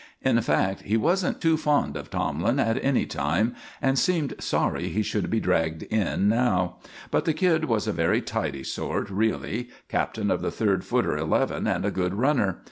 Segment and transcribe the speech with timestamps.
[0.23, 5.03] In fact, he wasn't too fond of Tomlin at any time, and seemed sorry he
[5.03, 6.77] should be dragged in now.
[7.11, 11.67] But the kid was a very tidy sort, really Captain of the Third Footer Eleven
[11.67, 12.57] and a good runner.